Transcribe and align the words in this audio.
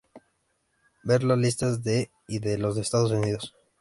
Ver 1.03 1.23
las 1.23 1.37
listas 1.37 1.83
de 1.83 2.09
y 2.27 2.39
de 2.39 2.57
los 2.57 2.75
Estados 2.77 3.11
Unidos. 3.11 3.53